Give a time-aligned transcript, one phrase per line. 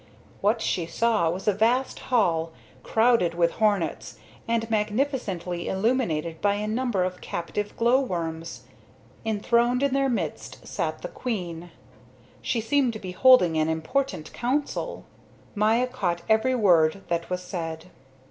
[0.41, 6.67] What she saw was a vast hall crowded with hornets and magnificently illuminated by a
[6.67, 8.63] number of captive glow worms.
[9.27, 11.69] Enthroned in their midst sat the queen,
[12.51, 15.05] who seemed to be holding an important council.
[15.53, 17.85] Maya caught every word that was said.